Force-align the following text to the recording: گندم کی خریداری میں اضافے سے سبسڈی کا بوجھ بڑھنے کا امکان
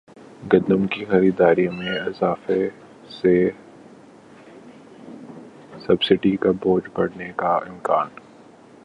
گندم 0.43 0.85
کی 0.87 1.05
خریداری 1.05 1.67
میں 1.67 1.99
اضافے 1.99 2.67
سے 3.09 3.33
سبسڈی 5.79 6.35
کا 6.35 6.51
بوجھ 6.51 6.89
بڑھنے 6.93 7.31
کا 7.35 7.55
امکان 7.67 8.07